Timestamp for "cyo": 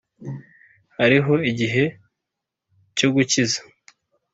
2.97-3.07